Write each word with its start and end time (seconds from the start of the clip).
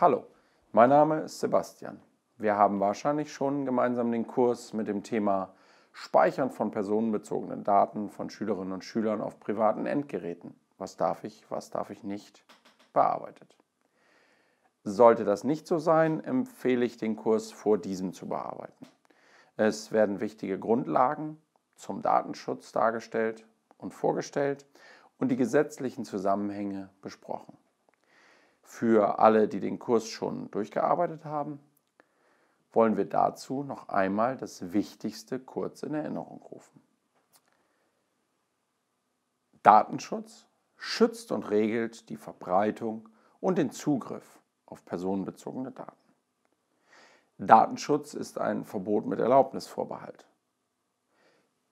Hallo, 0.00 0.24
mein 0.72 0.88
Name 0.88 1.20
ist 1.20 1.40
Sebastian. 1.40 2.00
Wir 2.38 2.56
haben 2.56 2.80
wahrscheinlich 2.80 3.34
schon 3.34 3.66
gemeinsam 3.66 4.10
den 4.10 4.26
Kurs 4.26 4.72
mit 4.72 4.88
dem 4.88 5.02
Thema 5.02 5.52
Speichern 5.92 6.50
von 6.50 6.70
personenbezogenen 6.70 7.64
Daten 7.64 8.08
von 8.08 8.30
Schülerinnen 8.30 8.72
und 8.72 8.82
Schülern 8.82 9.20
auf 9.20 9.38
privaten 9.38 9.84
Endgeräten. 9.84 10.58
Was 10.78 10.96
darf 10.96 11.22
ich, 11.24 11.44
was 11.50 11.68
darf 11.68 11.90
ich 11.90 12.02
nicht, 12.02 12.42
bearbeitet. 12.94 13.54
Sollte 14.84 15.24
das 15.24 15.44
nicht 15.44 15.66
so 15.66 15.78
sein, 15.78 16.24
empfehle 16.24 16.86
ich 16.86 16.96
den 16.96 17.16
Kurs 17.16 17.52
vor 17.52 17.76
diesem 17.76 18.14
zu 18.14 18.26
bearbeiten. 18.26 18.86
Es 19.58 19.92
werden 19.92 20.20
wichtige 20.20 20.58
Grundlagen 20.58 21.36
zum 21.76 22.00
Datenschutz 22.00 22.72
dargestellt 22.72 23.44
und 23.76 23.92
vorgestellt 23.92 24.64
und 25.18 25.28
die 25.28 25.36
gesetzlichen 25.36 26.06
Zusammenhänge 26.06 26.88
besprochen. 27.02 27.58
Für 28.70 29.18
alle, 29.18 29.48
die 29.48 29.58
den 29.58 29.80
Kurs 29.80 30.06
schon 30.06 30.48
durchgearbeitet 30.52 31.24
haben, 31.24 31.58
wollen 32.72 32.96
wir 32.96 33.04
dazu 33.04 33.64
noch 33.64 33.88
einmal 33.88 34.36
das 34.36 34.72
Wichtigste 34.72 35.40
kurz 35.40 35.82
in 35.82 35.92
Erinnerung 35.92 36.40
rufen. 36.40 36.80
Datenschutz 39.64 40.46
schützt 40.76 41.32
und 41.32 41.50
regelt 41.50 42.08
die 42.10 42.16
Verbreitung 42.16 43.08
und 43.40 43.58
den 43.58 43.72
Zugriff 43.72 44.38
auf 44.66 44.84
personenbezogene 44.84 45.72
Daten. 45.72 46.14
Datenschutz 47.38 48.14
ist 48.14 48.38
ein 48.38 48.64
Verbot 48.64 49.04
mit 49.04 49.18
Erlaubnisvorbehalt. 49.18 50.26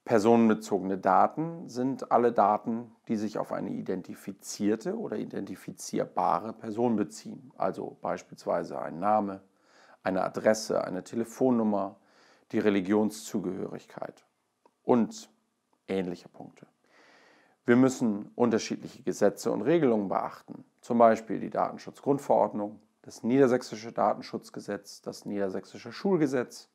Personenbezogene 0.09 0.97
Daten 0.97 1.69
sind 1.69 2.11
alle 2.11 2.33
Daten, 2.33 2.91
die 3.09 3.17
sich 3.17 3.37
auf 3.37 3.53
eine 3.53 3.69
identifizierte 3.69 4.97
oder 4.97 5.19
identifizierbare 5.19 6.55
Person 6.55 6.97
beziehen, 6.97 7.53
also 7.59 7.99
beispielsweise 8.01 8.81
ein 8.81 9.01
Name, 9.01 9.43
eine 10.03 10.25
Adresse, 10.25 10.83
eine 10.83 11.05
Telefonnummer, 11.05 11.97
die 12.53 12.59
Religionszugehörigkeit 12.59 14.25
und 14.83 15.29
ähnliche 15.89 16.31
Punkte. 16.31 16.67
Wir 17.67 17.77
müssen 17.77 18.31
unterschiedliche 18.35 19.03
Gesetze 19.03 19.53
und 19.53 19.61
Regelungen 19.61 20.09
beachten, 20.09 20.65
zum 20.81 20.97
Beispiel 20.97 21.39
die 21.39 21.51
Datenschutzgrundverordnung, 21.51 22.81
das 23.03 23.25
Niedersächsische 23.25 23.93
Datenschutzgesetz, 23.93 25.03
das 25.03 25.27
Niedersächsische 25.27 25.93
Schulgesetz 25.93 26.71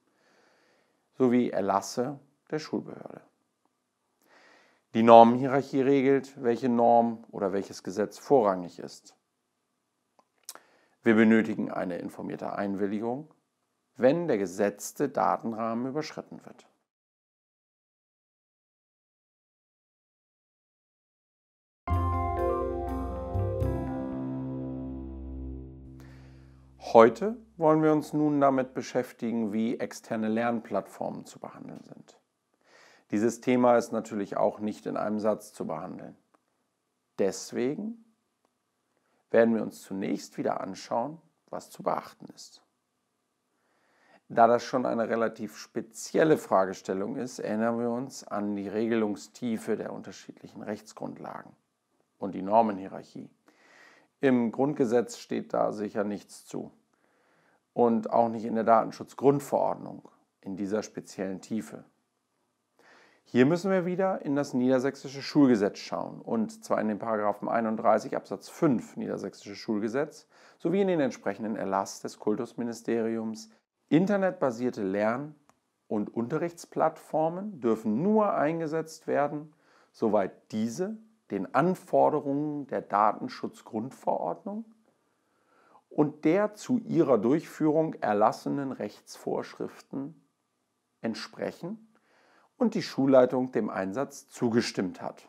sowie 1.18 1.50
Erlasse 1.50 2.20
der 2.52 2.60
Schulbehörde. 2.60 3.22
Die 4.94 5.04
Normenhierarchie 5.04 5.82
regelt, 5.82 6.42
welche 6.42 6.70
Norm 6.70 7.26
oder 7.32 7.52
welches 7.52 7.84
Gesetz 7.84 8.20
vorrangig 8.20 8.80
ist. 8.80 9.16
Wir 11.02 11.16
benötigen 11.16 11.72
eine 11.72 11.98
informierte 11.98 12.54
Einwilligung, 12.54 13.34
wenn 13.96 14.28
der 14.28 14.38
gesetzte 14.38 15.10
Datenrahmen 15.10 15.88
überschritten 15.88 16.46
wird. 16.46 16.68
Heute 26.94 27.38
wollen 27.58 27.82
wir 27.82 27.92
uns 27.92 28.14
nun 28.14 28.40
damit 28.40 28.76
beschäftigen, 28.76 29.52
wie 29.52 29.80
externe 29.80 30.28
Lernplattformen 30.28 31.26
zu 31.26 31.40
behandeln 31.40 31.82
sind. 31.84 32.23
Dieses 33.14 33.42
Thema 33.42 33.78
ist 33.78 33.92
natürlich 33.92 34.38
auch 34.38 34.60
nicht 34.60 34.88
in 34.88 34.98
einem 34.98 35.20
Satz 35.20 35.54
zu 35.54 35.68
behandeln. 35.68 36.18
Deswegen 37.20 38.04
werden 39.30 39.54
wir 39.54 39.62
uns 39.62 39.82
zunächst 39.82 40.40
wieder 40.40 40.62
anschauen, 40.62 41.22
was 41.52 41.70
zu 41.70 41.84
beachten 41.84 42.26
ist. 42.34 42.64
Da 44.30 44.48
das 44.48 44.64
schon 44.64 44.88
eine 44.88 45.10
relativ 45.10 45.60
spezielle 45.60 46.40
Fragestellung 46.40 47.16
ist, 47.16 47.38
erinnern 47.38 47.78
wir 47.78 47.92
uns 47.92 48.24
an 48.24 48.56
die 48.56 48.68
Regelungstiefe 48.68 49.78
der 49.78 49.94
unterschiedlichen 49.94 50.64
Rechtsgrundlagen 50.64 51.52
und 52.18 52.34
die 52.34 52.42
Normenhierarchie. 52.42 53.30
Im 54.22 54.52
Grundgesetz 54.52 55.20
steht 55.20 55.54
da 55.54 55.72
sicher 55.72 56.04
nichts 56.04 56.48
zu 56.48 56.72
und 57.74 58.10
auch 58.10 58.30
nicht 58.30 58.46
in 58.46 58.56
der 58.56 58.64
Datenschutzgrundverordnung 58.64 60.10
in 60.42 60.58
dieser 60.58 60.82
speziellen 60.82 61.42
Tiefe. 61.42 61.86
Hier 63.26 63.46
müssen 63.46 63.72
wir 63.72 63.86
wieder 63.86 64.22
in 64.24 64.36
das 64.36 64.54
niedersächsische 64.54 65.22
Schulgesetz 65.22 65.80
schauen 65.80 66.22
und 66.22 66.64
zwar 66.64 66.80
in 66.80 66.88
den 66.88 67.00
Paragraphen 67.00 67.50
31 67.50 68.16
Absatz 68.16 68.50
5 68.50 68.98
niedersächsische 68.98 69.56
Schulgesetz 69.56 70.28
sowie 70.60 70.82
in 70.82 70.88
den 70.88 71.00
entsprechenden 71.00 71.56
Erlass 71.56 72.02
des 72.02 72.20
Kultusministeriums. 72.20 73.50
Internetbasierte 73.90 74.84
Lern- 74.84 75.36
und 75.88 76.14
Unterrichtsplattformen 76.14 77.60
dürfen 77.60 78.04
nur 78.04 78.34
eingesetzt 78.34 79.08
werden, 79.08 79.54
soweit 79.92 80.52
diese 80.52 80.98
den 81.32 81.56
Anforderungen 81.56 82.68
der 82.68 82.82
Datenschutzgrundverordnung 82.82 84.66
und 85.90 86.26
der 86.26 86.54
zu 86.54 86.78
ihrer 86.80 87.18
Durchführung 87.18 87.96
erlassenen 87.96 88.72
Rechtsvorschriften 88.72 90.28
entsprechen 91.02 91.88
und 92.64 92.76
die 92.76 92.82
Schulleitung 92.82 93.52
dem 93.52 93.70
Einsatz 93.70 94.30
zugestimmt 94.30 95.02
hat. 95.02 95.28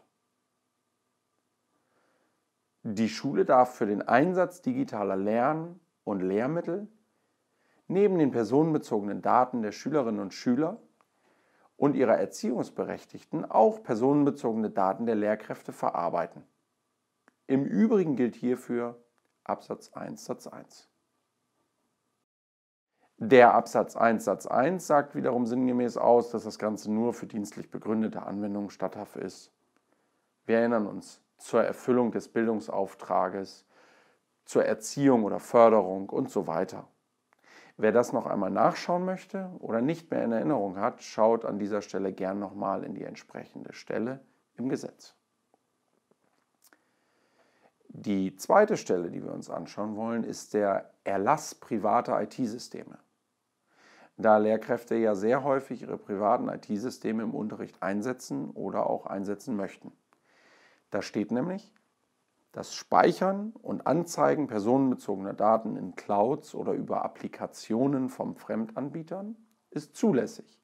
Die 2.85 3.09
Schule 3.09 3.45
darf 3.45 3.75
für 3.75 3.87
den 3.87 4.03
Einsatz 4.03 4.63
digitaler 4.63 5.17
Lern- 5.17 5.81
und 6.05 6.21
Lehrmittel 6.21 6.87
neben 7.89 8.19
den 8.19 8.31
personenbezogenen 8.31 9.21
Daten 9.21 9.63
der 9.63 9.73
Schülerinnen 9.73 10.21
und 10.21 10.33
Schüler 10.33 10.81
und 11.77 11.97
ihrer 11.97 12.17
Erziehungsberechtigten 12.17 13.45
auch 13.45 13.83
personenbezogene 13.83 14.71
Daten 14.71 15.05
der 15.05 15.17
Lehrkräfte 15.17 15.73
verarbeiten. 15.73 16.45
Im 17.49 17.65
Übrigen 17.65 18.15
gilt 18.15 18.37
hierfür 18.37 19.03
Absatz 19.43 19.93
1 19.93 20.25
Satz 20.25 20.47
1. 20.47 20.89
Der 23.19 23.55
Absatz 23.55 23.97
1 23.97 24.25
Satz 24.25 24.47
1 24.47 24.87
sagt 24.87 25.15
wiederum 25.15 25.47
sinngemäß 25.47 25.97
aus, 25.97 26.31
dass 26.31 26.45
das 26.45 26.59
Ganze 26.59 26.93
nur 26.93 27.15
für 27.15 27.27
dienstlich 27.27 27.71
begründete 27.71 28.23
Anwendungen 28.23 28.71
statthaft 28.71 29.17
ist. 29.17 29.53
Wir 30.47 30.59
erinnern 30.59 30.87
uns 30.87 31.21
zur 31.39 31.63
Erfüllung 31.63 32.11
des 32.11 32.29
Bildungsauftrages, 32.29 33.65
zur 34.45 34.65
Erziehung 34.65 35.25
oder 35.25 35.39
Förderung 35.39 36.09
und 36.09 36.29
so 36.29 36.47
weiter. 36.47 36.89
Wer 37.77 37.93
das 37.93 38.13
noch 38.13 38.27
einmal 38.27 38.51
nachschauen 38.51 39.05
möchte 39.05 39.51
oder 39.59 39.81
nicht 39.81 40.11
mehr 40.11 40.23
in 40.25 40.33
Erinnerung 40.33 40.79
hat, 40.79 41.03
schaut 41.03 41.45
an 41.45 41.59
dieser 41.59 41.83
Stelle 41.83 42.13
gern 42.13 42.39
nochmal 42.39 42.85
in 42.85 42.95
die 42.95 43.05
entsprechende 43.05 43.73
Stelle 43.73 44.21
im 44.57 44.69
Gesetz. 44.69 45.15
Die 47.89 48.35
zweite 48.37 48.77
Stelle, 48.77 49.11
die 49.11 49.23
wir 49.23 49.33
uns 49.33 49.51
anschauen 49.51 49.97
wollen, 49.97 50.25
ist 50.25 50.55
der 50.55 50.94
Erlass 51.05 51.55
privater 51.55 52.21
IT-Systeme. 52.23 52.99
Da 54.17 54.39
Lehrkräfte 54.39 54.95
ja 54.95 55.15
sehr 55.15 55.43
häufig 55.43 55.83
ihre 55.83 55.99
privaten 55.99 56.49
IT-Systeme 56.49 57.23
im 57.23 57.35
Unterricht 57.35 57.83
einsetzen 57.83 58.51
oder 58.51 58.89
auch 58.89 59.05
einsetzen 59.07 59.57
möchten. 59.57 59.93
Da 60.91 61.03
steht 61.03 61.33
nämlich, 61.33 61.75
das 62.53 62.75
Speichern 62.75 63.51
und 63.51 63.89
Anzeigen 63.89 64.47
personenbezogener 64.47 65.35
Daten 65.35 65.77
in 65.77 65.97
Clouds 65.97 66.55
oder 66.55 66.73
über 66.73 67.05
Applikationen 67.05 68.09
von 68.09 68.37
Fremdanbietern 68.37 69.37
ist 69.71 69.97
zulässig, 69.97 70.61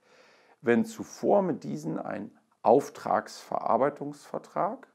wenn 0.60 0.84
zuvor 0.84 1.42
mit 1.42 1.64
diesen 1.64 1.98
ein 1.98 2.31
Auftragsverarbeitungsvertrag 2.62 4.87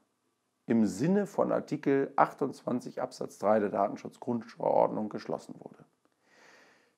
im 0.66 0.84
Sinne 0.84 1.26
von 1.26 1.52
Artikel 1.52 2.12
28 2.16 3.00
Absatz 3.00 3.38
3 3.38 3.60
der 3.60 3.68
Datenschutzgrundverordnung 3.70 5.08
geschlossen 5.08 5.54
wurde. 5.58 5.84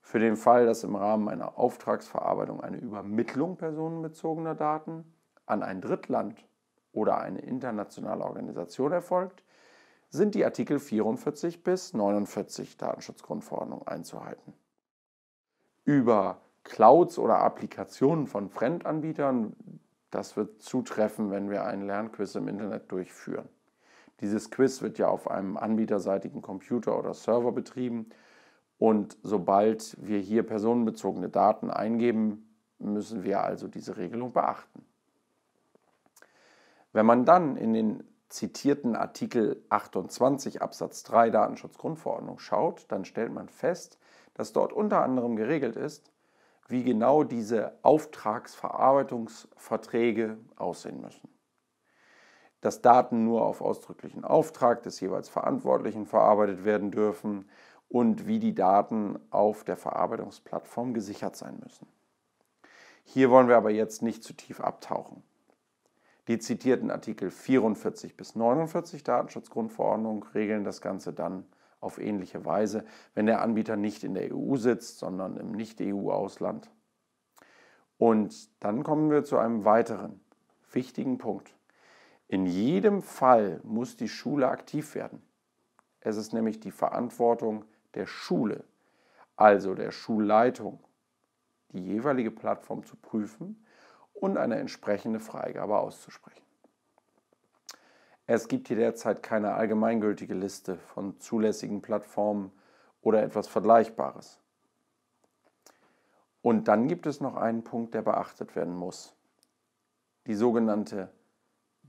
Für 0.00 0.18
den 0.18 0.36
Fall, 0.36 0.64
dass 0.64 0.84
im 0.84 0.96
Rahmen 0.96 1.28
einer 1.28 1.58
Auftragsverarbeitung 1.58 2.62
eine 2.62 2.78
Übermittlung 2.78 3.56
personenbezogener 3.56 4.54
Daten 4.54 5.04
an 5.44 5.62
ein 5.62 5.82
Drittland 5.82 6.42
oder 6.92 7.18
eine 7.18 7.40
internationale 7.40 8.24
Organisation 8.24 8.92
erfolgt, 8.92 9.44
sind 10.08 10.34
die 10.34 10.46
Artikel 10.46 10.78
44 10.78 11.62
bis 11.62 11.92
49 11.92 12.78
Datenschutzgrundverordnung 12.78 13.86
einzuhalten. 13.86 14.54
Über 15.84 16.40
Clouds 16.64 17.18
oder 17.18 17.40
Applikationen 17.40 18.26
von 18.26 18.48
Fremdanbietern, 18.48 19.54
das 20.10 20.38
wird 20.38 20.62
zutreffen, 20.62 21.30
wenn 21.30 21.50
wir 21.50 21.64
einen 21.64 21.86
Lernquiz 21.86 22.34
im 22.34 22.48
Internet 22.48 22.90
durchführen. 22.90 23.48
Dieses 24.20 24.50
Quiz 24.50 24.82
wird 24.82 24.98
ja 24.98 25.08
auf 25.08 25.30
einem 25.30 25.56
anbieterseitigen 25.56 26.42
Computer 26.42 26.98
oder 26.98 27.14
Server 27.14 27.52
betrieben 27.52 28.10
und 28.78 29.16
sobald 29.22 29.96
wir 30.00 30.18
hier 30.18 30.42
personenbezogene 30.44 31.28
Daten 31.28 31.70
eingeben, 31.70 32.48
müssen 32.78 33.22
wir 33.24 33.42
also 33.42 33.68
diese 33.68 33.96
Regelung 33.96 34.32
beachten. 34.32 34.84
Wenn 36.92 37.06
man 37.06 37.24
dann 37.24 37.56
in 37.56 37.72
den 37.72 38.04
zitierten 38.28 38.94
Artikel 38.94 39.64
28 39.68 40.62
Absatz 40.62 41.02
3 41.04 41.30
Datenschutzgrundverordnung 41.30 42.38
schaut, 42.38 42.84
dann 42.88 43.04
stellt 43.04 43.32
man 43.32 43.48
fest, 43.48 43.98
dass 44.34 44.52
dort 44.52 44.72
unter 44.72 45.02
anderem 45.02 45.34
geregelt 45.36 45.76
ist, 45.76 46.12
wie 46.68 46.84
genau 46.84 47.24
diese 47.24 47.72
Auftragsverarbeitungsverträge 47.82 50.38
aussehen 50.56 51.00
müssen. 51.00 51.28
Dass 52.60 52.82
Daten 52.82 53.24
nur 53.24 53.44
auf 53.44 53.60
ausdrücklichen 53.60 54.24
Auftrag 54.24 54.82
des 54.82 55.00
jeweils 55.00 55.28
Verantwortlichen 55.28 56.06
verarbeitet 56.06 56.64
werden 56.64 56.90
dürfen 56.90 57.48
und 57.88 58.26
wie 58.26 58.38
die 58.38 58.54
Daten 58.54 59.18
auf 59.30 59.64
der 59.64 59.76
Verarbeitungsplattform 59.76 60.94
gesichert 60.94 61.36
sein 61.36 61.58
müssen. 61.62 61.86
Hier 63.04 63.30
wollen 63.30 63.48
wir 63.48 63.56
aber 63.56 63.70
jetzt 63.70 64.02
nicht 64.02 64.22
zu 64.22 64.34
tief 64.34 64.60
abtauchen. 64.60 65.22
Die 66.28 66.38
zitierten 66.38 66.90
Artikel 66.90 67.30
44 67.30 68.14
bis 68.16 68.34
49 68.34 69.02
Datenschutzgrundverordnung 69.02 70.24
regeln 70.34 70.62
das 70.62 70.82
Ganze 70.82 71.14
dann 71.14 71.46
auf 71.80 71.98
ähnliche 71.98 72.44
Weise, 72.44 72.84
wenn 73.14 73.24
der 73.24 73.40
Anbieter 73.40 73.76
nicht 73.76 74.04
in 74.04 74.12
der 74.12 74.34
EU 74.34 74.56
sitzt, 74.56 74.98
sondern 74.98 75.38
im 75.38 75.52
Nicht-EU-Ausland. 75.52 76.70
Und 77.96 78.50
dann 78.62 78.82
kommen 78.82 79.10
wir 79.10 79.24
zu 79.24 79.38
einem 79.38 79.64
weiteren 79.64 80.20
wichtigen 80.70 81.16
Punkt. 81.16 81.54
In 82.28 82.44
jedem 82.44 83.02
Fall 83.02 83.60
muss 83.64 83.96
die 83.96 84.08
Schule 84.08 84.48
aktiv 84.48 84.94
werden. 84.94 85.22
Es 86.00 86.16
ist 86.16 86.34
nämlich 86.34 86.60
die 86.60 86.70
Verantwortung 86.70 87.64
der 87.94 88.06
Schule, 88.06 88.64
also 89.36 89.74
der 89.74 89.90
Schulleitung, 89.90 90.78
die 91.70 91.82
jeweilige 91.82 92.30
Plattform 92.30 92.84
zu 92.84 92.96
prüfen 92.96 93.64
und 94.12 94.36
eine 94.36 94.56
entsprechende 94.56 95.20
Freigabe 95.20 95.78
auszusprechen. 95.78 96.42
Es 98.26 98.46
gibt 98.46 98.68
hier 98.68 98.76
derzeit 98.76 99.22
keine 99.22 99.54
allgemeingültige 99.54 100.34
Liste 100.34 100.76
von 100.76 101.18
zulässigen 101.18 101.80
Plattformen 101.80 102.52
oder 103.00 103.22
etwas 103.22 103.48
Vergleichbares. 103.48 104.38
Und 106.42 106.68
dann 106.68 106.88
gibt 106.88 107.06
es 107.06 107.22
noch 107.22 107.36
einen 107.36 107.64
Punkt, 107.64 107.94
der 107.94 108.02
beachtet 108.02 108.54
werden 108.54 108.74
muss. 108.74 109.14
Die 110.26 110.34
sogenannte 110.34 111.10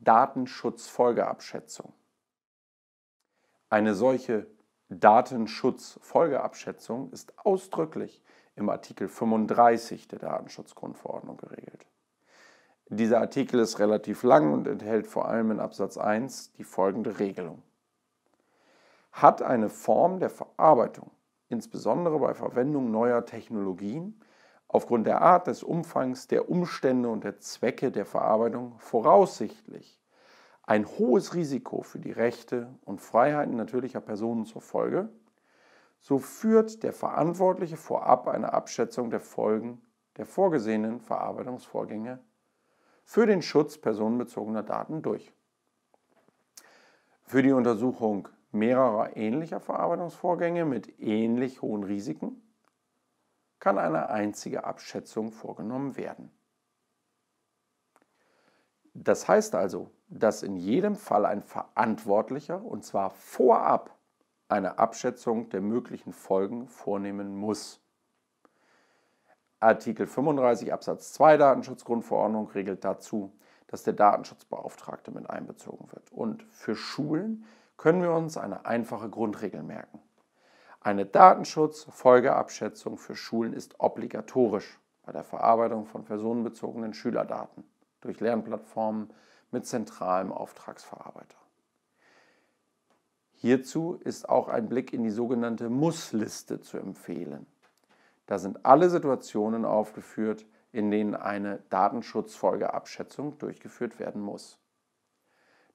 Datenschutzfolgeabschätzung. 0.01 1.93
Eine 3.69 3.93
solche 3.93 4.47
Datenschutzfolgeabschätzung 4.89 7.11
ist 7.11 7.37
ausdrücklich 7.37 8.23
im 8.55 8.69
Artikel 8.69 9.07
35 9.07 10.07
der 10.07 10.19
Datenschutzgrundverordnung 10.19 11.37
geregelt. 11.37 11.85
Dieser 12.87 13.19
Artikel 13.19 13.59
ist 13.59 13.77
relativ 13.77 14.23
lang 14.23 14.51
und 14.51 14.67
enthält 14.67 15.05
vor 15.05 15.27
allem 15.27 15.51
in 15.51 15.59
Absatz 15.59 15.97
1 15.97 16.53
die 16.53 16.63
folgende 16.63 17.19
Regelung. 17.19 17.61
Hat 19.11 19.43
eine 19.43 19.69
Form 19.69 20.19
der 20.19 20.31
Verarbeitung, 20.31 21.11
insbesondere 21.49 22.17
bei 22.19 22.33
Verwendung 22.33 22.89
neuer 22.89 23.25
Technologien, 23.25 24.19
aufgrund 24.69 25.07
der 25.07 25.21
Art, 25.21 25.47
des 25.47 25.63
Umfangs, 25.63 26.27
der 26.27 26.49
Umstände 26.49 27.09
und 27.09 27.25
der 27.25 27.39
Zwecke 27.39 27.91
der 27.91 28.05
Verarbeitung 28.05 28.75
voraussichtlich 28.77 29.99
ein 30.63 30.85
hohes 30.85 31.33
Risiko 31.33 31.81
für 31.81 31.99
die 31.99 32.11
Rechte 32.11 32.69
und 32.85 33.01
Freiheiten 33.01 33.55
natürlicher 33.55 34.01
Personen 34.01 34.45
zur 34.45 34.61
Folge, 34.61 35.09
so 35.99 36.19
führt 36.19 36.83
der 36.83 36.93
Verantwortliche 36.93 37.75
vorab 37.75 38.27
eine 38.27 38.53
Abschätzung 38.53 39.09
der 39.09 39.19
Folgen 39.19 39.81
der 40.17 40.27
vorgesehenen 40.27 40.99
Verarbeitungsvorgänge 40.99 42.19
für 43.03 43.25
den 43.25 43.41
Schutz 43.41 43.79
personenbezogener 43.79 44.61
Daten 44.61 45.01
durch. 45.01 45.33
Für 47.23 47.41
die 47.41 47.51
Untersuchung 47.51 48.27
mehrerer 48.51 49.17
ähnlicher 49.17 49.59
Verarbeitungsvorgänge 49.59 50.65
mit 50.65 50.99
ähnlich 50.99 51.63
hohen 51.63 51.83
Risiken 51.83 52.39
kann 53.59 53.77
eine 53.77 54.09
einzige 54.09 54.63
Abschätzung 54.63 55.31
vorgenommen 55.31 55.97
werden. 55.97 56.31
Das 58.93 59.27
heißt 59.27 59.55
also, 59.55 59.91
dass 60.07 60.43
in 60.43 60.55
jedem 60.55 60.95
Fall 60.95 61.25
ein 61.25 61.41
Verantwortlicher, 61.41 62.63
und 62.63 62.83
zwar 62.83 63.11
vorab, 63.11 63.95
eine 64.47 64.79
Abschätzung 64.79 65.49
der 65.49 65.61
möglichen 65.61 66.11
Folgen 66.11 66.67
vornehmen 66.67 67.35
muss. 67.35 67.79
Artikel 69.59 70.07
35 70.07 70.73
Absatz 70.73 71.13
2 71.13 71.37
Datenschutzgrundverordnung 71.37 72.49
regelt 72.49 72.83
dazu, 72.83 73.31
dass 73.67 73.83
der 73.83 73.93
Datenschutzbeauftragte 73.93 75.11
mit 75.11 75.29
einbezogen 75.29 75.91
wird. 75.91 76.11
Und 76.11 76.43
für 76.43 76.75
Schulen 76.75 77.45
können 77.77 78.01
wir 78.01 78.11
uns 78.11 78.37
eine 78.37 78.65
einfache 78.65 79.09
Grundregel 79.09 79.61
merken. 79.61 80.01
Eine 80.81 81.05
Datenschutzfolgeabschätzung 81.05 82.97
für 82.97 83.15
Schulen 83.15 83.53
ist 83.53 83.79
obligatorisch 83.79 84.79
bei 85.03 85.11
der 85.11 85.23
Verarbeitung 85.23 85.85
von 85.85 86.05
personenbezogenen 86.05 86.93
Schülerdaten 86.93 87.63
durch 88.01 88.21
Lernplattformen 88.21 89.11
mit 89.51 89.65
zentralem 89.65 90.31
Auftragsverarbeiter. 90.31 91.37
Hierzu 93.33 93.95
ist 94.03 94.29
auch 94.29 94.47
ein 94.47 94.69
Blick 94.69 94.93
in 94.93 95.03
die 95.03 95.11
sogenannte 95.11 95.69
Muss-Liste 95.69 96.61
zu 96.61 96.77
empfehlen. 96.77 97.45
Da 98.25 98.37
sind 98.37 98.65
alle 98.65 98.89
Situationen 98.89 99.65
aufgeführt, 99.65 100.45
in 100.71 100.91
denen 100.91 101.15
eine 101.15 101.63
Datenschutzfolgeabschätzung 101.69 103.37
durchgeführt 103.37 103.99
werden 103.99 104.21
muss. 104.21 104.59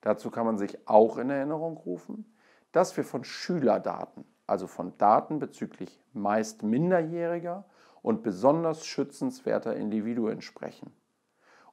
Dazu 0.03 0.31
kann 0.31 0.47
man 0.47 0.59
sich 0.59 0.87
auch 0.87 1.19
in 1.19 1.31
Erinnerung 1.31 1.77
rufen, 1.79 2.37
dass 2.71 2.97
wir 2.97 3.05
von 3.05 3.25
Schülerdaten, 3.25 4.25
also 4.47 4.67
von 4.67 4.97
Daten 4.99 5.39
bezüglich 5.39 6.03
meist 6.13 6.63
minderjähriger 6.63 7.65
und 8.03 8.23
besonders 8.23 8.87
schützenswerter 8.87 9.75
Individuen 9.77 10.43
sprechen 10.43 10.93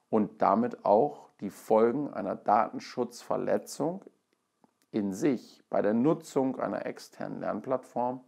und 0.08 0.42
damit 0.42 0.84
auch 0.84 1.28
die 1.40 1.50
Folgen 1.50 2.12
einer 2.12 2.36
Datenschutzverletzung 2.36 4.04
in 4.90 5.12
sich 5.12 5.62
bei 5.68 5.82
der 5.82 5.94
Nutzung 5.94 6.58
einer 6.58 6.86
externen 6.86 7.40
Lernplattform 7.40 8.22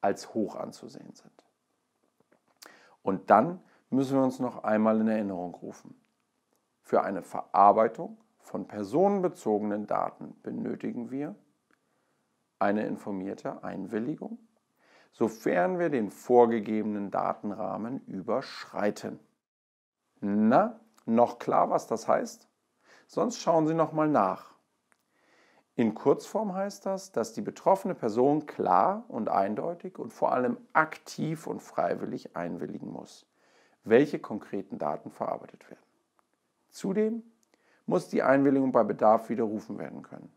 als 0.00 0.34
hoch 0.34 0.56
anzusehen 0.56 1.14
sind. 1.14 1.44
Und 3.02 3.30
dann 3.30 3.60
müssen 3.90 4.16
wir 4.16 4.24
uns 4.24 4.40
noch 4.40 4.64
einmal 4.64 5.00
in 5.00 5.08
Erinnerung 5.08 5.54
rufen. 5.54 6.00
Für 6.80 7.02
eine 7.02 7.22
Verarbeitung 7.22 8.18
von 8.38 8.66
personenbezogenen 8.66 9.86
Daten 9.86 10.36
benötigen 10.42 11.10
wir 11.10 11.34
eine 12.58 12.86
informierte 12.86 13.62
Einwilligung, 13.62 14.38
sofern 15.12 15.78
wir 15.78 15.90
den 15.90 16.10
vorgegebenen 16.10 17.10
Datenrahmen 17.10 18.04
überschreiten. 18.06 19.18
Na, 20.20 20.80
noch 21.04 21.38
klar, 21.38 21.70
was 21.70 21.86
das 21.86 22.08
heißt? 22.08 22.48
Sonst 23.06 23.40
schauen 23.40 23.66
Sie 23.66 23.74
noch 23.74 23.92
mal 23.92 24.08
nach. 24.08 24.56
In 25.78 25.94
Kurzform 25.94 26.54
heißt 26.54 26.86
das, 26.86 27.12
dass 27.12 27.34
die 27.34 27.42
betroffene 27.42 27.94
Person 27.94 28.46
klar 28.46 29.04
und 29.08 29.28
eindeutig 29.28 29.98
und 29.98 30.10
vor 30.10 30.32
allem 30.32 30.56
aktiv 30.72 31.46
und 31.46 31.60
freiwillig 31.60 32.34
einwilligen 32.34 32.90
muss, 32.90 33.26
welche 33.84 34.18
konkreten 34.18 34.78
Daten 34.78 35.10
verarbeitet 35.10 35.68
werden. 35.68 35.82
Zudem 36.70 37.22
muss 37.84 38.08
die 38.08 38.22
Einwilligung 38.22 38.72
bei 38.72 38.84
Bedarf 38.84 39.28
widerrufen 39.28 39.78
werden 39.78 40.02
können. 40.02 40.32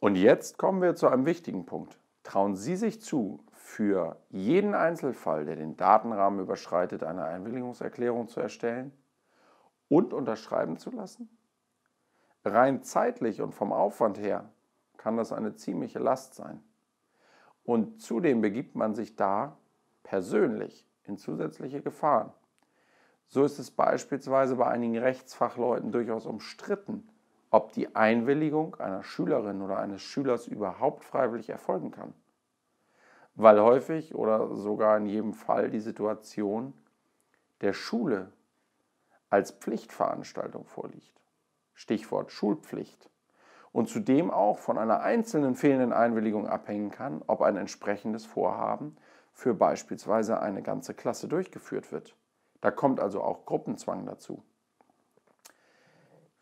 Und 0.00 0.16
jetzt 0.16 0.58
kommen 0.58 0.82
wir 0.82 0.96
zu 0.96 1.08
einem 1.08 1.26
wichtigen 1.26 1.66
Punkt. 1.66 1.98
Trauen 2.22 2.56
Sie 2.56 2.76
sich 2.76 3.00
zu, 3.00 3.44
für 3.52 4.16
jeden 4.30 4.74
Einzelfall, 4.74 5.44
der 5.44 5.56
den 5.56 5.76
Datenrahmen 5.76 6.40
überschreitet, 6.40 7.04
eine 7.04 7.24
Einwilligungserklärung 7.24 8.28
zu 8.28 8.40
erstellen 8.40 8.92
und 9.88 10.12
unterschreiben 10.12 10.76
zu 10.76 10.90
lassen? 10.90 11.28
rein 12.44 12.82
zeitlich 12.82 13.42
und 13.42 13.54
vom 13.54 13.72
Aufwand 13.72 14.18
her 14.18 14.50
kann 14.96 15.16
das 15.16 15.32
eine 15.32 15.54
ziemliche 15.54 15.98
Last 15.98 16.34
sein. 16.34 16.62
Und 17.64 18.00
zudem 18.00 18.40
begibt 18.40 18.74
man 18.74 18.94
sich 18.94 19.16
da 19.16 19.56
persönlich 20.02 20.86
in 21.04 21.18
zusätzliche 21.18 21.82
Gefahren. 21.82 22.32
So 23.26 23.44
ist 23.44 23.58
es 23.58 23.70
beispielsweise 23.70 24.56
bei 24.56 24.66
einigen 24.66 24.98
Rechtsfachleuten 24.98 25.92
durchaus 25.92 26.26
umstritten, 26.26 27.08
ob 27.50 27.72
die 27.72 27.94
Einwilligung 27.94 28.76
einer 28.76 29.02
Schülerin 29.02 29.62
oder 29.62 29.78
eines 29.78 30.02
Schülers 30.02 30.46
überhaupt 30.46 31.04
freiwillig 31.04 31.50
erfolgen 31.50 31.90
kann. 31.90 32.14
Weil 33.34 33.60
häufig 33.60 34.14
oder 34.14 34.54
sogar 34.56 34.96
in 34.96 35.06
jedem 35.06 35.34
Fall 35.34 35.70
die 35.70 35.80
Situation 35.80 36.74
der 37.60 37.72
Schule 37.72 38.32
als 39.28 39.52
Pflichtveranstaltung 39.52 40.66
vorliegt. 40.66 41.20
Stichwort 41.74 42.32
Schulpflicht, 42.32 43.10
und 43.72 43.88
zudem 43.88 44.30
auch 44.30 44.58
von 44.58 44.78
einer 44.78 45.00
einzelnen 45.00 45.54
fehlenden 45.54 45.92
Einwilligung 45.92 46.48
abhängen 46.48 46.90
kann, 46.90 47.22
ob 47.26 47.42
ein 47.42 47.56
entsprechendes 47.56 48.26
Vorhaben 48.26 48.96
für 49.32 49.54
beispielsweise 49.54 50.40
eine 50.40 50.62
ganze 50.62 50.94
Klasse 50.94 51.28
durchgeführt 51.28 51.92
wird. 51.92 52.16
Da 52.60 52.70
kommt 52.70 53.00
also 53.00 53.22
auch 53.22 53.46
Gruppenzwang 53.46 54.06
dazu. 54.06 54.42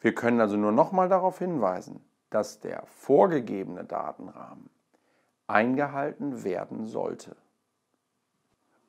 Wir 0.01 0.15
können 0.15 0.41
also 0.41 0.57
nur 0.57 0.73
nochmal 0.73 1.09
darauf 1.09 1.39
hinweisen, 1.39 2.05
dass 2.31 2.61
der 2.61 2.85
vorgegebene 2.87 3.85
Datenrahmen 3.85 4.71
eingehalten 5.47 6.45
werden 6.45 6.87
sollte. 6.87 7.37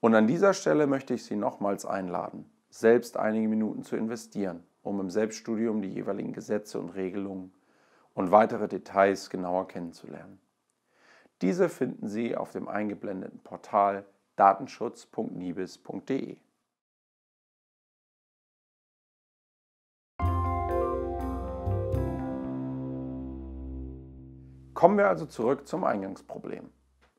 Und 0.02 0.16
an 0.16 0.28
dieser 0.28 0.54
Stelle 0.54 0.88
möchte 0.88 1.14
ich 1.14 1.26
Sie 1.26 1.36
nochmals 1.36 1.86
einladen, 1.86 2.50
selbst 2.70 3.18
einige 3.18 3.48
Minuten 3.48 3.84
zu 3.84 3.96
investieren, 3.96 4.64
um 4.84 5.00
im 5.00 5.10
Selbststudium 5.10 5.82
die 5.82 5.90
jeweiligen 5.90 6.34
Gesetze 6.34 6.80
und 6.80 6.90
Regelungen 6.90 7.54
und 8.14 8.32
weitere 8.32 8.68
Details 8.68 9.30
genauer 9.30 9.68
kennenzulernen. 9.68 10.40
Diese 11.42 11.70
finden 11.70 12.08
Sie 12.08 12.36
auf 12.36 12.52
dem 12.52 12.68
eingeblendeten 12.68 13.40
Portal 13.40 14.06
datenschutz.nibis.de. 14.36 16.38
Kommen 24.80 24.98
wir 24.98 25.10
also 25.10 25.26
zurück 25.26 25.68
zum 25.68 25.84
Eingangsproblem. 25.84 26.70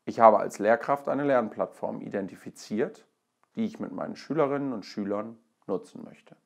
Ich 0.07 0.19
habe 0.19 0.38
als 0.38 0.59
Lehrkraft 0.59 1.11
eine 1.11 1.25
Lernplattform 1.25 2.00
identifiziert, 2.00 3.07
die 3.55 3.67
ich 3.67 3.79
mit 3.79 3.93
meinen 3.93 4.17
Schülerinnen 4.17 4.73
und 4.73 4.87
Schülern 4.87 5.37
nutzen 5.67 6.02
möchte. 6.02 6.37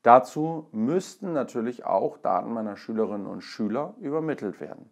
Dazu 0.00 0.70
müssten 0.72 1.34
natürlich 1.34 1.84
auch 1.84 2.16
Daten 2.16 2.50
meiner 2.54 2.78
Schülerinnen 2.78 3.26
und 3.26 3.42
Schüler 3.42 3.94
übermittelt 4.00 4.58
werden, 4.58 4.90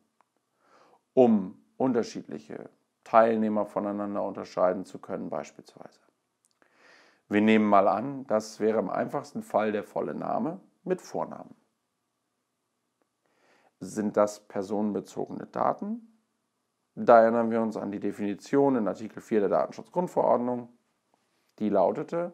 um 1.15 1.57
unterschiedliche 1.79 2.69
Teilnehmer 3.03 3.65
voneinander 3.65 4.23
unterscheiden 4.25 4.85
zu 4.85 4.99
können 4.99 5.31
beispielsweise. 5.31 6.01
Wir 7.31 7.41
nehmen 7.41 7.65
mal 7.65 7.89
an, 7.89 8.27
das 8.27 8.61
wäre 8.61 8.79
im 8.79 8.91
einfachsten 8.91 9.43
Fall 9.43 9.73
der 9.73 9.85
volle 9.85 10.15
Name 10.15 10.61
mit 10.83 11.01
Vornamen. 11.01 11.57
Sind 13.85 14.17
das 14.17 14.41
personenbezogene 14.41 15.47
Daten? 15.47 16.19
Da 16.95 17.21
erinnern 17.21 17.51
wir 17.51 17.61
uns 17.61 17.77
an 17.77 17.91
die 17.91 18.01
Definition 18.01 18.77
in 18.77 18.89
Artikel 18.89 19.21
4 19.21 19.41
der 19.41 19.49
Datenschutzgrundverordnung. 19.51 20.69
Die 21.59 21.69
lautete, 21.69 22.33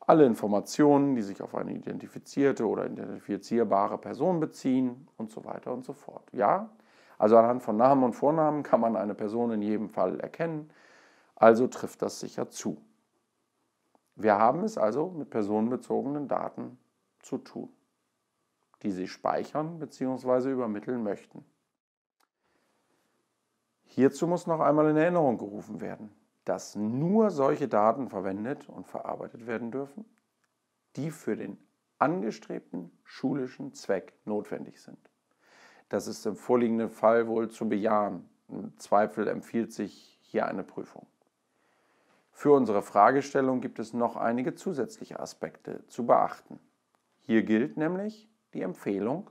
alle 0.00 0.24
Informationen, 0.24 1.14
die 1.16 1.22
sich 1.22 1.42
auf 1.42 1.54
eine 1.54 1.72
identifizierte 1.72 2.66
oder 2.66 2.86
identifizierbare 2.86 3.98
Person 3.98 4.40
beziehen 4.40 5.08
und 5.16 5.30
so 5.30 5.44
weiter 5.44 5.72
und 5.72 5.84
so 5.84 5.92
fort. 5.92 6.28
Ja, 6.32 6.70
also 7.18 7.36
anhand 7.36 7.62
von 7.62 7.76
Namen 7.76 8.04
und 8.04 8.14
Vornamen 8.14 8.62
kann 8.62 8.80
man 8.80 8.96
eine 8.96 9.14
Person 9.14 9.50
in 9.52 9.62
jedem 9.62 9.88
Fall 9.88 10.20
erkennen, 10.20 10.70
also 11.36 11.66
trifft 11.66 12.02
das 12.02 12.20
sicher 12.20 12.48
zu. 12.48 12.78
Wir 14.16 14.38
haben 14.38 14.62
es 14.62 14.78
also 14.78 15.10
mit 15.10 15.30
personenbezogenen 15.30 16.28
Daten 16.28 16.78
zu 17.20 17.38
tun, 17.38 17.70
die 18.84 18.92
Sie 18.92 19.08
speichern 19.08 19.78
bzw. 19.78 20.52
übermitteln 20.52 21.02
möchten. 21.02 21.44
Hierzu 23.84 24.26
muss 24.26 24.46
noch 24.46 24.60
einmal 24.60 24.90
in 24.90 24.96
Erinnerung 24.96 25.38
gerufen 25.38 25.80
werden, 25.80 26.10
dass 26.44 26.76
nur 26.76 27.30
solche 27.30 27.66
Daten 27.66 28.08
verwendet 28.08 28.68
und 28.68 28.86
verarbeitet 28.86 29.46
werden 29.46 29.70
dürfen, 29.70 30.04
die 30.96 31.10
für 31.10 31.36
den 31.36 31.58
angestrebten 31.98 32.90
schulischen 33.04 33.72
Zweck 33.72 34.12
notwendig 34.24 34.82
sind. 34.82 34.98
Das 35.88 36.06
ist 36.06 36.26
im 36.26 36.36
vorliegenden 36.36 36.90
Fall 36.90 37.28
wohl 37.28 37.50
zu 37.50 37.68
bejahen. 37.68 38.28
Im 38.48 38.76
Zweifel 38.78 39.28
empfiehlt 39.28 39.72
sich 39.72 40.18
hier 40.22 40.46
eine 40.46 40.64
Prüfung. 40.64 41.06
Für 42.32 42.52
unsere 42.52 42.82
Fragestellung 42.82 43.60
gibt 43.60 43.78
es 43.78 43.94
noch 43.94 44.16
einige 44.16 44.54
zusätzliche 44.54 45.20
Aspekte 45.20 45.86
zu 45.86 46.04
beachten. 46.04 46.58
Hier 47.20 47.44
gilt 47.44 47.76
nämlich 47.76 48.28
die 48.54 48.62
Empfehlung, 48.62 49.30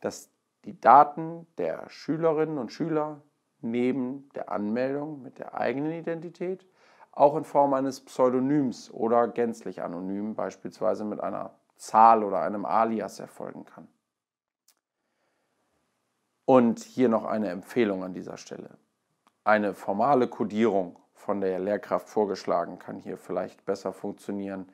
dass 0.00 0.30
die 0.64 0.80
Daten 0.80 1.46
der 1.58 1.88
Schülerinnen 1.88 2.58
und 2.58 2.70
Schüler 2.70 3.22
neben 3.60 4.28
der 4.34 4.50
Anmeldung 4.50 5.22
mit 5.22 5.38
der 5.38 5.54
eigenen 5.54 5.92
Identität 5.92 6.66
auch 7.12 7.36
in 7.36 7.44
Form 7.44 7.74
eines 7.74 8.00
Pseudonyms 8.00 8.90
oder 8.90 9.28
gänzlich 9.28 9.82
anonym, 9.82 10.34
beispielsweise 10.34 11.04
mit 11.04 11.20
einer 11.20 11.54
Zahl 11.76 12.24
oder 12.24 12.40
einem 12.40 12.64
Alias 12.64 13.20
erfolgen 13.20 13.64
kann. 13.64 13.88
Und 16.44 16.80
hier 16.80 17.08
noch 17.08 17.24
eine 17.24 17.50
Empfehlung 17.50 18.02
an 18.02 18.14
dieser 18.14 18.36
Stelle. 18.36 18.78
Eine 19.44 19.74
formale 19.74 20.28
Codierung 20.28 20.98
von 21.14 21.40
der 21.40 21.58
Lehrkraft 21.58 22.08
vorgeschlagen 22.08 22.78
kann 22.78 22.98
hier 22.98 23.16
vielleicht 23.16 23.64
besser 23.64 23.92
funktionieren, 23.92 24.72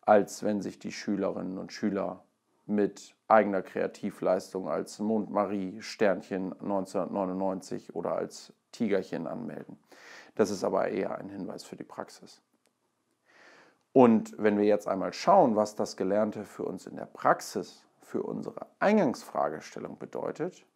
als 0.00 0.42
wenn 0.42 0.60
sich 0.60 0.78
die 0.78 0.92
Schülerinnen 0.92 1.58
und 1.58 1.72
Schüler 1.72 2.23
mit 2.66 3.14
eigener 3.28 3.62
Kreativleistung 3.62 4.68
als 4.68 4.98
Mondmarie 4.98 5.80
Sternchen 5.80 6.52
1999 6.52 7.94
oder 7.94 8.16
als 8.16 8.52
Tigerchen 8.72 9.26
anmelden. 9.26 9.78
Das 10.34 10.50
ist 10.50 10.64
aber 10.64 10.88
eher 10.88 11.16
ein 11.18 11.28
Hinweis 11.28 11.64
für 11.64 11.76
die 11.76 11.84
Praxis. 11.84 12.42
Und 13.92 14.34
wenn 14.38 14.58
wir 14.58 14.64
jetzt 14.64 14.88
einmal 14.88 15.12
schauen, 15.12 15.54
was 15.54 15.76
das 15.76 15.96
Gelernte 15.96 16.44
für 16.44 16.64
uns 16.64 16.86
in 16.86 16.96
der 16.96 17.06
Praxis, 17.06 17.86
für 18.00 18.22
unsere 18.22 18.66
Eingangsfragestellung 18.80 19.98
bedeutet, 19.98 20.66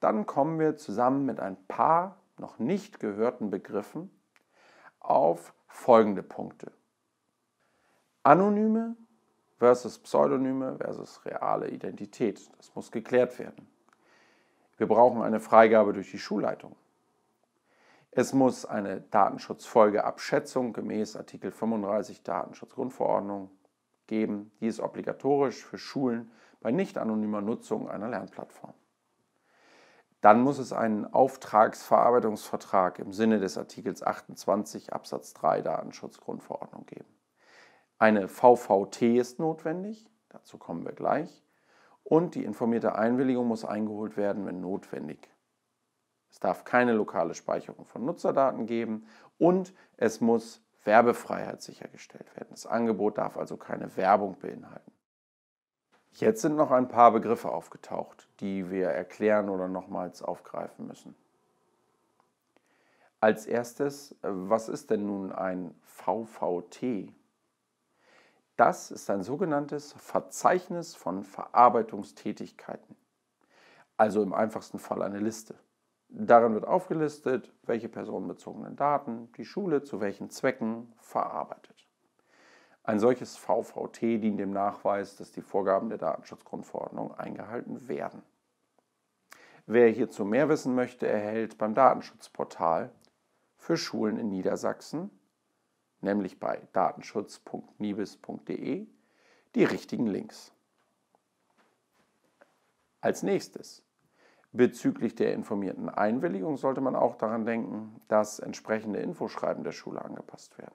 dann 0.00 0.26
kommen 0.26 0.58
wir 0.58 0.76
zusammen 0.76 1.26
mit 1.26 1.40
ein 1.40 1.56
paar 1.66 2.20
noch 2.38 2.58
nicht 2.58 3.00
gehörten 3.00 3.50
Begriffen 3.50 4.10
auf 5.00 5.54
folgende 5.66 6.22
Punkte. 6.22 6.72
Anonyme 8.22 8.96
versus 9.58 9.98
Pseudonyme 9.98 10.76
versus 10.76 11.24
reale 11.24 11.68
Identität. 11.68 12.40
Das 12.56 12.74
muss 12.74 12.90
geklärt 12.90 13.38
werden. 13.38 13.66
Wir 14.76 14.86
brauchen 14.86 15.22
eine 15.22 15.40
Freigabe 15.40 15.92
durch 15.92 16.10
die 16.10 16.18
Schulleitung. 16.18 16.76
Es 18.10 18.32
muss 18.32 18.64
eine 18.64 19.02
Datenschutzfolgeabschätzung 19.10 20.72
gemäß 20.72 21.16
Artikel 21.16 21.50
35 21.50 22.22
Datenschutzgrundverordnung 22.22 23.50
geben. 24.06 24.52
Die 24.60 24.66
ist 24.66 24.80
obligatorisch 24.80 25.64
für 25.64 25.78
Schulen 25.78 26.30
bei 26.60 26.70
nicht 26.70 26.98
anonymer 26.98 27.40
Nutzung 27.40 27.88
einer 27.88 28.08
Lernplattform. 28.08 28.74
Dann 30.22 30.40
muss 30.40 30.58
es 30.58 30.72
einen 30.72 31.04
Auftragsverarbeitungsvertrag 31.12 32.98
im 32.98 33.12
Sinne 33.12 33.38
des 33.38 33.58
Artikels 33.58 34.02
28 34.02 34.92
Absatz 34.92 35.34
3 35.34 35.62
Datenschutzgrundverordnung 35.62 36.86
geben. 36.86 37.06
Eine 37.98 38.28
VVT 38.28 39.02
ist 39.02 39.38
notwendig, 39.38 40.10
dazu 40.28 40.58
kommen 40.58 40.84
wir 40.84 40.92
gleich. 40.92 41.42
Und 42.04 42.34
die 42.34 42.44
informierte 42.44 42.94
Einwilligung 42.94 43.48
muss 43.48 43.64
eingeholt 43.64 44.16
werden, 44.16 44.46
wenn 44.46 44.60
notwendig. 44.60 45.28
Es 46.30 46.38
darf 46.38 46.64
keine 46.64 46.92
lokale 46.92 47.34
Speicherung 47.34 47.86
von 47.86 48.04
Nutzerdaten 48.04 48.66
geben 48.66 49.06
und 49.38 49.72
es 49.96 50.20
muss 50.20 50.62
Werbefreiheit 50.84 51.62
sichergestellt 51.62 52.34
werden. 52.36 52.48
Das 52.50 52.66
Angebot 52.66 53.18
darf 53.18 53.36
also 53.36 53.56
keine 53.56 53.96
Werbung 53.96 54.38
beinhalten. 54.38 54.92
Jetzt 56.12 56.42
sind 56.42 56.56
noch 56.56 56.70
ein 56.70 56.88
paar 56.88 57.12
Begriffe 57.12 57.50
aufgetaucht, 57.50 58.28
die 58.40 58.70
wir 58.70 58.88
erklären 58.88 59.48
oder 59.48 59.68
nochmals 59.68 60.22
aufgreifen 60.22 60.86
müssen. 60.86 61.14
Als 63.20 63.46
erstes, 63.46 64.14
was 64.22 64.68
ist 64.68 64.90
denn 64.90 65.06
nun 65.06 65.32
ein 65.32 65.74
VVT? 65.82 67.12
Das 68.56 68.90
ist 68.90 69.10
ein 69.10 69.22
sogenanntes 69.22 69.92
Verzeichnis 69.92 70.94
von 70.94 71.24
Verarbeitungstätigkeiten. 71.24 72.96
Also 73.98 74.22
im 74.22 74.32
einfachsten 74.32 74.78
Fall 74.78 75.02
eine 75.02 75.18
Liste. 75.18 75.54
Darin 76.08 76.54
wird 76.54 76.66
aufgelistet, 76.66 77.52
welche 77.64 77.90
personenbezogenen 77.90 78.76
Daten 78.76 79.30
die 79.32 79.44
Schule 79.44 79.82
zu 79.82 80.00
welchen 80.00 80.30
Zwecken 80.30 80.94
verarbeitet. 81.00 81.86
Ein 82.82 82.98
solches 82.98 83.36
VVT 83.36 84.00
dient 84.00 84.38
dem 84.38 84.52
Nachweis, 84.52 85.16
dass 85.16 85.32
die 85.32 85.42
Vorgaben 85.42 85.88
der 85.88 85.98
Datenschutzgrundverordnung 85.98 87.12
eingehalten 87.12 87.88
werden. 87.88 88.22
Wer 89.66 89.88
hierzu 89.88 90.24
mehr 90.24 90.48
wissen 90.48 90.74
möchte, 90.74 91.08
erhält 91.08 91.58
beim 91.58 91.74
Datenschutzportal 91.74 92.92
für 93.56 93.76
Schulen 93.76 94.16
in 94.16 94.28
Niedersachsen 94.28 95.10
nämlich 96.00 96.38
bei 96.38 96.60
datenschutz.nibis.de, 96.72 98.86
die 99.54 99.64
richtigen 99.64 100.06
Links. 100.06 100.52
Als 103.00 103.22
nächstes, 103.22 103.82
bezüglich 104.52 105.14
der 105.14 105.34
informierten 105.34 105.88
Einwilligung 105.88 106.56
sollte 106.56 106.80
man 106.80 106.96
auch 106.96 107.16
daran 107.16 107.44
denken, 107.44 108.00
dass 108.08 108.38
entsprechende 108.38 109.00
Infoschreiben 109.00 109.64
der 109.64 109.72
Schule 109.72 110.04
angepasst 110.04 110.58
werden. 110.58 110.74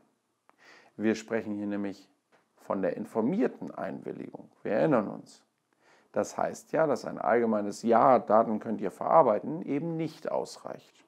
Wir 0.97 1.15
sprechen 1.15 1.55
hier 1.55 1.67
nämlich 1.67 2.09
von 2.57 2.81
der 2.81 2.95
informierten 2.95 3.71
Einwilligung. 3.71 4.49
Wir 4.63 4.73
erinnern 4.73 5.07
uns. 5.07 5.43
Das 6.11 6.37
heißt 6.37 6.73
ja, 6.73 6.87
dass 6.87 7.05
ein 7.05 7.17
allgemeines 7.17 7.83
Ja, 7.83 8.19
Daten 8.19 8.59
könnt 8.59 8.81
ihr 8.81 8.91
verarbeiten, 8.91 9.61
eben 9.61 9.97
nicht 9.97 10.31
ausreicht. 10.31 11.05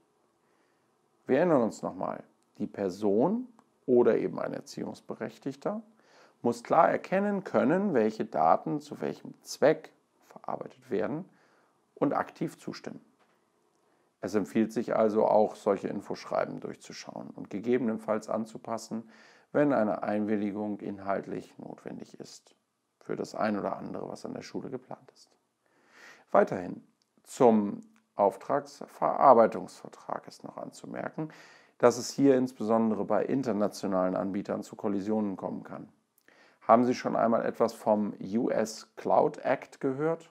Wir 1.25 1.37
erinnern 1.37 1.61
uns 1.61 1.81
nochmal, 1.81 2.23
die 2.57 2.67
Person 2.67 3.47
oder 3.85 4.17
eben 4.17 4.39
ein 4.39 4.53
Erziehungsberechtigter, 4.53 5.81
muss 6.41 6.63
klar 6.63 6.89
erkennen 6.89 7.43
können, 7.43 7.93
welche 7.93 8.25
Daten 8.25 8.81
zu 8.81 9.01
welchem 9.01 9.33
Zweck 9.41 9.91
verarbeitet 10.27 10.89
werden 10.89 11.25
und 11.95 12.13
aktiv 12.13 12.57
zustimmen. 12.59 13.01
Es 14.21 14.35
empfiehlt 14.35 14.71
sich 14.71 14.95
also 14.95 15.25
auch, 15.25 15.55
solche 15.55 15.89
Infoschreiben 15.89 16.59
durchzuschauen 16.59 17.29
und 17.29 17.49
gegebenenfalls 17.49 18.29
anzupassen, 18.29 19.09
wenn 19.51 19.73
eine 19.73 20.03
Einwilligung 20.03 20.79
inhaltlich 20.79 21.57
notwendig 21.57 22.19
ist 22.19 22.55
für 23.01 23.15
das 23.15 23.33
ein 23.35 23.59
oder 23.59 23.77
andere, 23.77 24.07
was 24.07 24.25
an 24.25 24.33
der 24.33 24.41
Schule 24.41 24.69
geplant 24.69 25.11
ist. 25.13 25.29
Weiterhin 26.31 26.83
zum 27.23 27.81
Auftragsverarbeitungsvertrag 28.15 30.27
ist 30.27 30.43
noch 30.43 30.57
anzumerken, 30.57 31.29
dass 31.77 31.97
es 31.97 32.11
hier 32.11 32.35
insbesondere 32.37 33.05
bei 33.05 33.23
internationalen 33.25 34.15
Anbietern 34.15 34.63
zu 34.63 34.75
Kollisionen 34.75 35.35
kommen 35.35 35.63
kann. 35.63 35.89
Haben 36.61 36.85
Sie 36.85 36.95
schon 36.95 37.15
einmal 37.15 37.45
etwas 37.45 37.73
vom 37.73 38.13
US 38.21 38.87
Cloud 38.95 39.39
Act 39.39 39.81
gehört? 39.81 40.29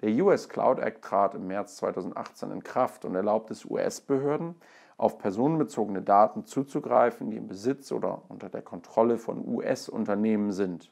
Der 0.00 0.10
US 0.24 0.48
Cloud 0.48 0.78
Act 0.78 1.02
trat 1.02 1.34
im 1.34 1.46
März 1.46 1.76
2018 1.76 2.50
in 2.50 2.62
Kraft 2.62 3.04
und 3.04 3.14
erlaubt 3.14 3.50
es 3.50 3.64
US-Behörden, 3.64 4.54
auf 4.96 5.18
personenbezogene 5.18 6.02
Daten 6.02 6.44
zuzugreifen, 6.44 7.30
die 7.30 7.36
im 7.36 7.46
Besitz 7.46 7.92
oder 7.92 8.22
unter 8.28 8.48
der 8.48 8.62
Kontrolle 8.62 9.16
von 9.16 9.46
US-Unternehmen 9.46 10.52
sind. 10.52 10.90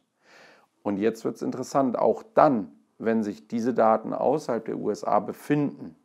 Und 0.83 0.99
jetzt 0.99 1.25
wird 1.25 1.37
es 1.37 1.43
interessant, 1.43 1.99
auch 1.99 2.23
dann, 2.35 2.71
wenn 2.99 3.25
sich 3.25 3.49
diese 3.49 3.75
Daten 3.75 4.13
außerhalb 4.13 4.65
der 4.65 4.79
USA 4.79 5.19
befinden. 5.19 5.97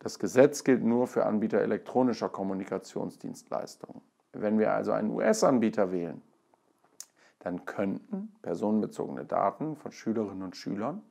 Das 0.00 0.18
Gesetz 0.18 0.64
gilt 0.64 0.82
nur 0.82 1.06
für 1.06 1.26
Anbieter 1.26 1.60
elektronischer 1.60 2.30
Kommunikationsdienstleistungen. 2.30 4.00
Wenn 4.32 4.58
wir 4.58 4.72
also 4.72 4.92
einen 4.92 5.10
US-Anbieter 5.10 5.92
wählen, 5.92 6.22
dann 7.40 7.66
könnten 7.66 8.34
personenbezogene 8.40 9.26
Daten 9.26 9.76
von 9.76 9.92
Schülerinnen 9.92 10.42
und 10.42 10.56
Schülern 10.56 11.02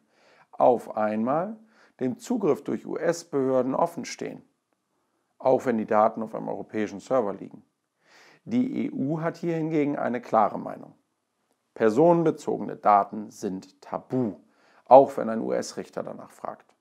auf 0.51 0.97
einmal 0.97 1.55
dem 1.99 2.17
Zugriff 2.17 2.63
durch 2.63 2.87
US-Behörden 2.87 3.75
offenstehen, 3.75 4.41
auch 5.37 5.65
wenn 5.67 5.77
die 5.77 5.85
Daten 5.85 6.23
auf 6.23 6.33
einem 6.33 6.47
europäischen 6.47 6.99
Server 6.99 7.33
liegen. 7.33 7.63
Die 8.45 8.91
EU 8.91 9.19
hat 9.19 9.37
hier 9.37 9.55
hingegen 9.55 9.97
eine 9.97 10.19
klare 10.19 10.57
Meinung. 10.57 10.95
Personenbezogene 11.75 12.75
Daten 12.75 13.29
sind 13.29 13.81
tabu, 13.81 14.37
auch 14.85 15.15
wenn 15.17 15.29
ein 15.29 15.41
US-Richter 15.41 16.01
danach 16.01 16.31
fragt. 16.31 16.75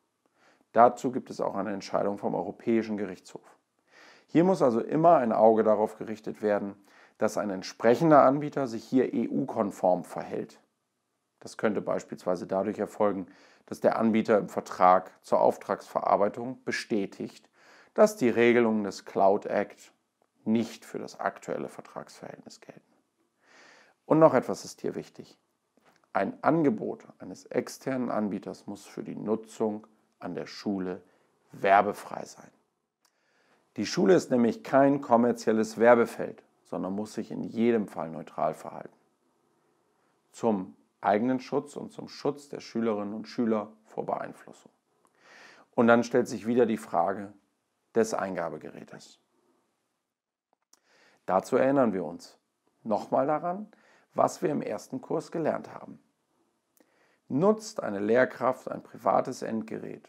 Dazu 0.72 1.10
gibt 1.12 1.30
es 1.30 1.40
auch 1.40 1.54
eine 1.54 1.72
Entscheidung 1.72 2.18
vom 2.18 2.34
Europäischen 2.34 2.96
Gerichtshof. 2.96 3.56
Hier 4.26 4.44
muss 4.44 4.60
also 4.60 4.80
immer 4.80 5.16
ein 5.16 5.32
Auge 5.32 5.62
darauf 5.62 5.96
gerichtet 5.96 6.42
werden, 6.42 6.76
dass 7.16 7.38
ein 7.38 7.50
entsprechender 7.50 8.22
Anbieter 8.22 8.66
sich 8.66 8.84
hier 8.84 9.10
EU-konform 9.12 10.04
verhält. 10.04 10.60
Das 11.40 11.56
könnte 11.56 11.80
beispielsweise 11.80 12.46
dadurch 12.46 12.78
erfolgen, 12.78 13.26
dass 13.66 13.80
der 13.80 13.98
Anbieter 13.98 14.38
im 14.38 14.48
Vertrag 14.48 15.12
zur 15.22 15.40
Auftragsverarbeitung 15.40 16.62
bestätigt, 16.64 17.48
dass 17.94 18.16
die 18.16 18.28
Regelungen 18.28 18.84
des 18.84 19.04
Cloud 19.04 19.46
Act 19.46 19.92
nicht 20.44 20.84
für 20.84 20.98
das 20.98 21.20
aktuelle 21.20 21.68
Vertragsverhältnis 21.68 22.60
gelten. 22.60 22.80
Und 24.06 24.18
noch 24.18 24.34
etwas 24.34 24.64
ist 24.64 24.80
hier 24.80 24.94
wichtig. 24.94 25.38
Ein 26.12 26.42
Angebot 26.42 27.06
eines 27.18 27.44
externen 27.46 28.10
Anbieters 28.10 28.66
muss 28.66 28.86
für 28.86 29.02
die 29.02 29.16
Nutzung 29.16 29.86
an 30.18 30.34
der 30.34 30.46
Schule 30.46 31.02
werbefrei 31.52 32.24
sein. 32.24 32.50
Die 33.76 33.86
Schule 33.86 34.14
ist 34.14 34.30
nämlich 34.30 34.64
kein 34.64 35.00
kommerzielles 35.00 35.78
Werbefeld, 35.78 36.42
sondern 36.64 36.94
muss 36.94 37.14
sich 37.14 37.30
in 37.30 37.42
jedem 37.42 37.86
Fall 37.86 38.10
neutral 38.10 38.54
verhalten. 38.54 38.96
Zum 40.32 40.76
eigenen 41.00 41.40
Schutz 41.40 41.76
und 41.76 41.92
zum 41.92 42.08
Schutz 42.08 42.48
der 42.48 42.60
Schülerinnen 42.60 43.14
und 43.14 43.28
Schüler 43.28 43.72
vor 43.84 44.04
Beeinflussung. 44.04 44.72
Und 45.74 45.86
dann 45.86 46.02
stellt 46.02 46.28
sich 46.28 46.46
wieder 46.46 46.66
die 46.66 46.76
Frage 46.76 47.32
des 47.94 48.14
Eingabegerätes. 48.14 49.20
Dazu 51.24 51.56
erinnern 51.56 51.92
wir 51.92 52.04
uns 52.04 52.38
nochmal 52.82 53.26
daran, 53.26 53.70
was 54.14 54.42
wir 54.42 54.50
im 54.50 54.62
ersten 54.62 55.00
Kurs 55.00 55.30
gelernt 55.30 55.72
haben. 55.72 56.00
Nutzt 57.28 57.82
eine 57.82 57.98
Lehrkraft 57.98 58.70
ein 58.70 58.82
privates 58.82 59.42
Endgerät, 59.42 60.08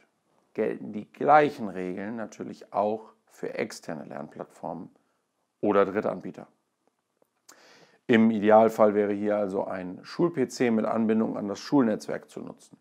gelten 0.53 0.93
die 0.93 1.11
gleichen 1.11 1.67
Regeln 1.67 2.15
natürlich 2.15 2.71
auch 2.71 3.11
für 3.25 3.53
externe 3.55 4.05
Lernplattformen 4.05 4.89
oder 5.59 5.85
Drittanbieter. 5.85 6.47
Im 8.07 8.31
Idealfall 8.31 8.95
wäre 8.95 9.11
hier 9.11 9.35
also 9.35 9.65
ein 9.65 9.99
Schul-PC 10.01 10.71
mit 10.71 10.85
Anbindung 10.85 11.37
an 11.37 11.49
das 11.49 11.59
Schulnetzwerk 11.59 12.29
zu 12.29 12.39
nutzen. 12.39 12.77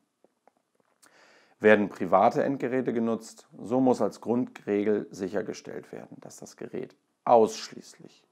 Werden 1.58 1.88
private 1.88 2.44
Endgeräte 2.44 2.92
genutzt, 2.92 3.48
so 3.60 3.80
muss 3.80 4.00
als 4.00 4.20
Grundregel 4.20 5.08
sichergestellt 5.10 5.90
werden, 5.90 6.16
dass 6.20 6.36
das 6.36 6.56
Gerät 6.56 6.94
ausschließlich, 7.24 8.22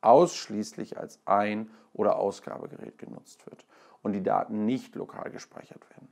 ausschließlich 0.00 0.98
als 0.98 1.20
Ein- 1.24 1.70
oder 1.92 2.16
Ausgabegerät 2.16 2.98
genutzt 2.98 3.46
wird 3.46 3.64
und 4.02 4.12
die 4.12 4.22
Daten 4.22 4.64
nicht 4.64 4.94
lokal 4.94 5.30
gespeichert 5.30 5.88
werden. 5.90 6.08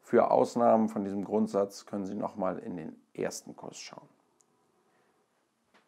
Für 0.00 0.30
Ausnahmen 0.30 0.88
von 0.88 1.04
diesem 1.04 1.24
Grundsatz 1.24 1.86
können 1.86 2.04
Sie 2.04 2.14
nochmal 2.14 2.58
in 2.58 2.76
den 2.76 2.96
ersten 3.14 3.56
Kurs 3.56 3.78
schauen. 3.78 4.08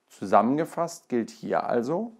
Zusammengefasst 0.08 1.08
gilt 1.08 1.30
hier 1.30 1.64
also, 1.64 2.12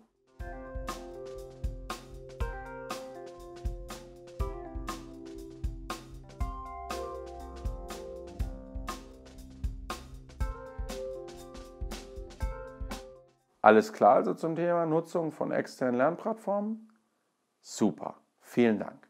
Alles 13.66 13.92
klar 13.92 14.14
also 14.14 14.32
zum 14.32 14.54
Thema 14.54 14.86
Nutzung 14.86 15.32
von 15.32 15.50
externen 15.50 15.96
Lernplattformen? 15.96 16.88
Super, 17.60 18.14
vielen 18.56 18.78
Dank. 18.78 19.06